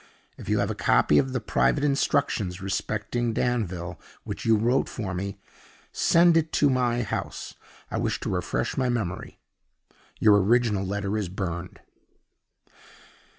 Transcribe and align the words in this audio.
If 0.35 0.49
you 0.49 0.57
have 0.57 0.71
a 0.71 0.73
copy 0.73 1.19
of 1.19 1.31
the 1.31 1.39
Private 1.39 1.83
Instructions 1.83 2.59
respecting 2.59 3.33
Danville, 3.33 3.99
which 4.23 4.45
you 4.45 4.57
wrote 4.57 4.89
for 4.89 5.13
me, 5.13 5.37
send 5.91 6.35
it 6.35 6.51
to 6.53 6.71
my 6.71 7.03
house. 7.03 7.53
I 7.91 7.99
wish 7.99 8.19
to 8.21 8.29
refresh 8.29 8.75
my 8.75 8.89
memory. 8.89 9.37
Your 10.19 10.41
original 10.41 10.83
letter 10.87 11.19
is 11.19 11.29
burned." 11.29 11.81